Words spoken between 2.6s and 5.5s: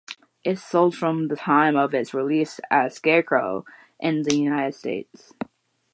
as Scarecrow in the United States.